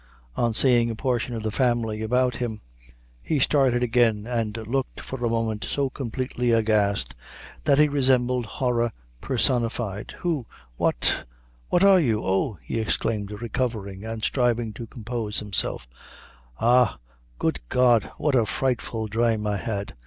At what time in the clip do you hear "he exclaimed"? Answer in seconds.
12.63-13.29